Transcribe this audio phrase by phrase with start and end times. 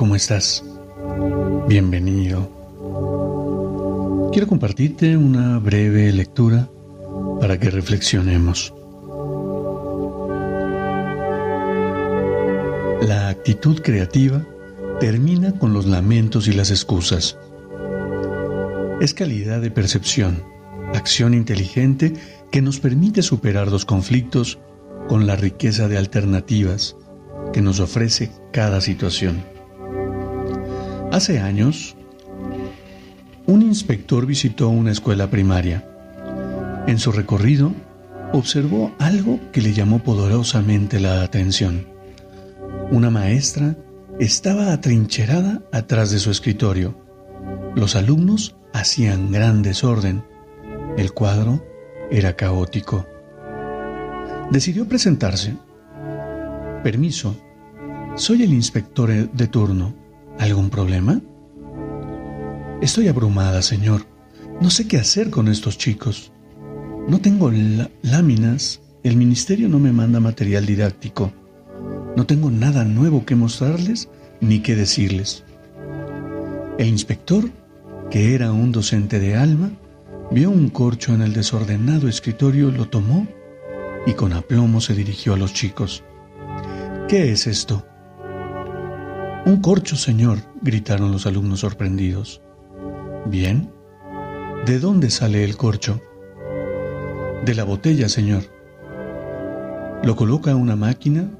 [0.00, 0.64] ¿Cómo estás?
[1.68, 2.48] Bienvenido.
[4.32, 6.70] Quiero compartirte una breve lectura
[7.38, 8.72] para que reflexionemos.
[13.02, 14.42] La actitud creativa
[15.00, 17.36] termina con los lamentos y las excusas.
[19.02, 20.42] Es calidad de percepción,
[20.94, 22.14] acción inteligente
[22.50, 24.58] que nos permite superar los conflictos
[25.08, 26.96] con la riqueza de alternativas
[27.52, 29.59] que nos ofrece cada situación.
[31.12, 31.96] Hace años,
[33.46, 35.84] un inspector visitó una escuela primaria.
[36.86, 37.72] En su recorrido,
[38.32, 41.86] observó algo que le llamó poderosamente la atención.
[42.92, 43.76] Una maestra
[44.20, 46.94] estaba atrincherada atrás de su escritorio.
[47.74, 50.22] Los alumnos hacían gran desorden.
[50.96, 51.64] El cuadro
[52.12, 53.04] era caótico.
[54.52, 55.56] Decidió presentarse.
[56.84, 57.36] Permiso,
[58.14, 59.99] soy el inspector de turno.
[60.40, 61.20] ¿Algún problema?
[62.80, 64.06] Estoy abrumada, señor.
[64.58, 66.32] No sé qué hacer con estos chicos.
[67.06, 67.52] No tengo
[68.00, 68.80] láminas.
[69.02, 71.30] El ministerio no me manda material didáctico.
[72.16, 74.08] No tengo nada nuevo que mostrarles
[74.40, 75.44] ni que decirles.
[76.78, 77.50] El inspector,
[78.10, 79.70] que era un docente de alma,
[80.30, 83.28] vio un corcho en el desordenado escritorio, lo tomó
[84.06, 86.02] y con aplomo se dirigió a los chicos.
[87.08, 87.84] ¿Qué es esto?
[89.46, 92.42] Un corcho, señor, gritaron los alumnos sorprendidos.
[93.26, 93.72] Bien.
[94.66, 95.98] ¿De dónde sale el corcho?
[97.44, 98.42] De la botella, señor.
[100.02, 101.30] Lo coloca una máquina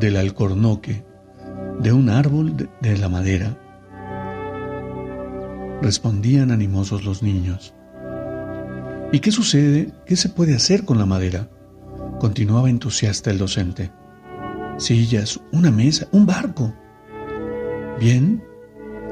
[0.00, 1.04] del alcornoque,
[1.78, 3.58] de un árbol de, la madera.
[5.82, 7.74] Respondían animosos los niños.
[9.12, 9.92] ¿Y qué sucede?
[10.06, 11.50] ¿Qué se puede hacer con la madera?
[12.18, 13.90] Continuaba entusiasta el docente
[14.78, 16.74] sillas, una mesa, un barco.
[18.00, 18.42] Bien,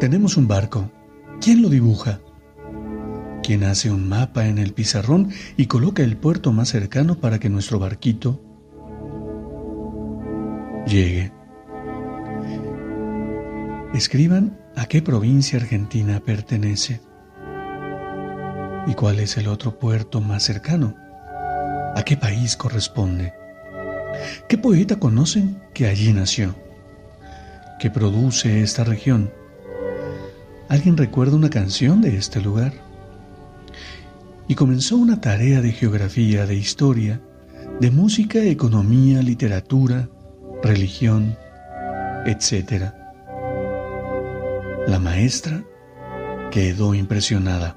[0.00, 0.90] tenemos un barco.
[1.40, 2.20] ¿Quién lo dibuja?
[3.42, 7.50] ¿Quién hace un mapa en el pizarrón y coloca el puerto más cercano para que
[7.50, 8.40] nuestro barquito
[10.86, 11.32] llegue?
[13.92, 17.00] Escriban a qué provincia argentina pertenece
[18.86, 20.94] y cuál es el otro puerto más cercano,
[21.94, 23.43] a qué país corresponde.
[24.48, 26.54] ¿Qué poeta conocen que allí nació?
[27.78, 29.30] ¿Qué produce esta región?
[30.68, 32.72] ¿Alguien recuerda una canción de este lugar?
[34.48, 37.20] Y comenzó una tarea de geografía, de historia,
[37.80, 40.08] de música, economía, literatura,
[40.62, 41.36] religión,
[42.26, 42.92] etc.
[44.86, 45.64] La maestra
[46.50, 47.76] quedó impresionada.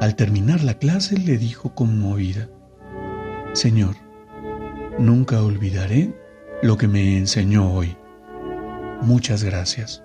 [0.00, 2.48] Al terminar la clase le dijo conmovida,
[3.52, 3.96] Señor,
[4.98, 6.14] Nunca olvidaré
[6.62, 7.94] lo que me enseñó hoy.
[9.02, 10.02] Muchas gracias.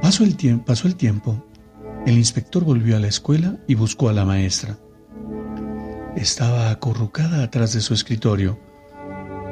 [0.00, 1.44] Pasó el, tiempo, pasó el tiempo.
[2.06, 4.78] El inspector volvió a la escuela y buscó a la maestra.
[6.16, 8.58] Estaba acurrucada atrás de su escritorio.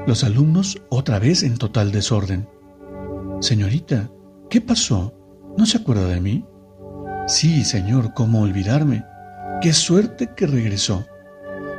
[0.06, 2.48] Los alumnos otra vez en total desorden.
[3.40, 4.10] Señorita,
[4.48, 5.12] ¿qué pasó?
[5.58, 6.46] ¿No se acuerda de mí?
[7.26, 9.04] Sí, señor, ¿cómo olvidarme?
[9.60, 11.06] Qué suerte que regresó.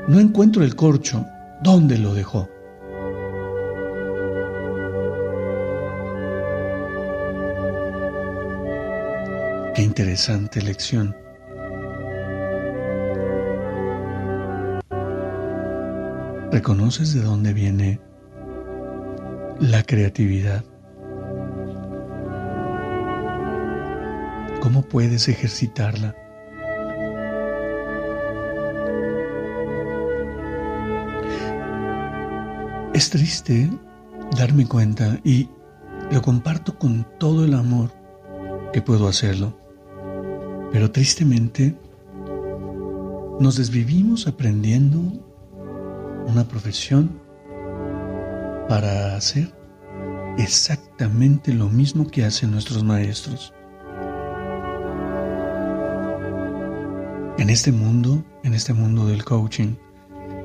[0.07, 1.25] No encuentro el corcho
[1.61, 2.49] ¿Dónde lo dejó?
[9.75, 11.15] Qué interesante lección.
[16.51, 17.99] ¿Reconoces de dónde viene
[19.59, 20.63] la creatividad?
[24.61, 26.15] ¿Cómo puedes ejercitarla?
[32.99, 33.71] Es triste
[34.37, 35.47] darme cuenta y
[36.11, 37.93] lo comparto con todo el amor
[38.73, 39.57] que puedo hacerlo.
[40.73, 41.77] Pero tristemente
[43.39, 44.99] nos desvivimos aprendiendo
[46.27, 47.21] una profesión
[48.67, 49.55] para hacer
[50.37, 53.53] exactamente lo mismo que hacen nuestros maestros.
[57.37, 59.75] En este mundo, en este mundo del coaching,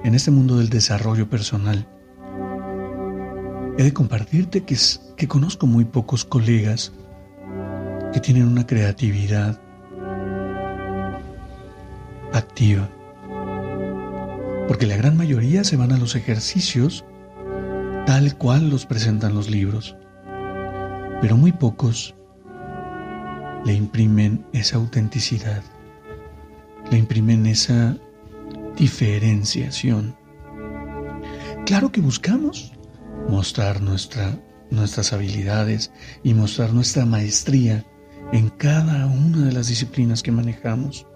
[0.04, 1.88] en este mundo del desarrollo personal,
[3.76, 4.76] he de compartirte que,
[5.16, 6.92] que conozco muy pocos colegas
[8.12, 9.60] que tienen una creatividad
[12.32, 12.88] activa.
[14.68, 17.04] Porque la gran mayoría se van a los ejercicios
[18.06, 19.96] tal cual los presentan los libros.
[21.20, 22.14] Pero muy pocos
[23.64, 25.62] le imprimen esa autenticidad,
[26.90, 27.96] le imprimen esa
[28.76, 30.14] diferenciación.
[31.64, 32.72] Claro que buscamos
[33.28, 34.38] mostrar nuestra,
[34.70, 35.92] nuestras habilidades
[36.22, 37.86] y mostrar nuestra maestría
[38.32, 41.06] en cada una de las disciplinas que manejamos.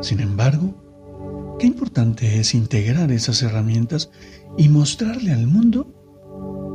[0.00, 4.10] Sin embargo, qué importante es integrar esas herramientas
[4.56, 5.92] y mostrarle al mundo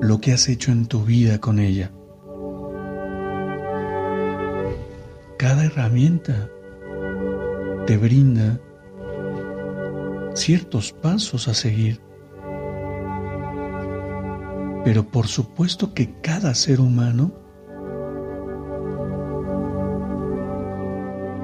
[0.01, 1.91] lo que has hecho en tu vida con ella.
[5.37, 6.49] Cada herramienta
[7.85, 8.59] te brinda
[10.33, 12.08] ciertos pasos a seguir.
[14.83, 17.31] Pero por supuesto que cada ser humano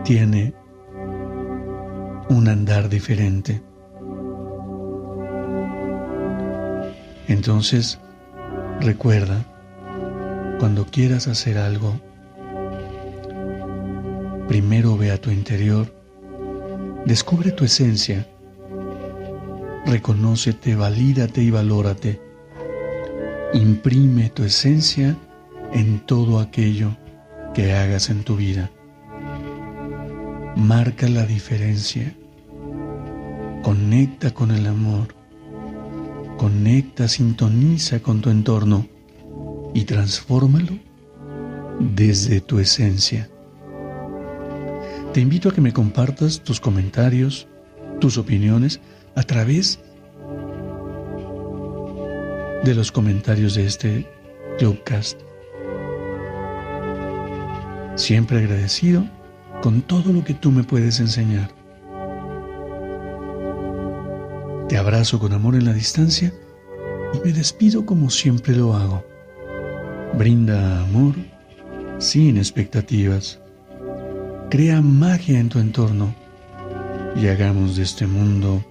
[0.04, 0.54] tiene
[2.30, 3.62] un andar diferente.
[7.28, 8.00] Entonces,
[8.82, 9.44] recuerda,
[10.60, 12.00] cuando quieras hacer algo,
[14.48, 15.92] primero ve a tu interior,
[17.06, 18.28] descubre tu esencia,
[19.86, 22.25] reconócete, valídate y valórate.
[23.54, 25.16] Imprime tu esencia
[25.74, 26.98] en todo aquello
[27.54, 28.70] que hagas en tu vida.
[30.56, 32.14] Marca la diferencia.
[33.64, 35.16] Conecta con el amor.
[36.38, 38.88] Conecta, sintoniza con tu entorno
[39.74, 40.74] y transfórmalo
[41.80, 43.30] desde tu esencia.
[45.14, 47.48] Te invito a que me compartas tus comentarios,
[48.02, 48.82] tus opiniones
[49.16, 49.80] a través
[52.66, 54.10] de los comentarios de este
[54.58, 55.20] Clubcast.
[57.96, 59.06] Siempre agradecido
[59.62, 61.52] con todo lo que tú me puedes enseñar.
[64.68, 66.34] Te abrazo con amor en la distancia
[67.14, 69.06] y me despido como siempre lo hago.
[70.18, 71.14] Brinda amor
[72.00, 73.40] sin expectativas.
[74.50, 76.16] Crea magia en tu entorno
[77.16, 78.66] y hagamos de este mundo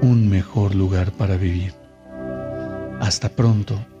[0.00, 1.81] un mejor lugar para vivir.
[3.02, 3.91] Hasta pronto.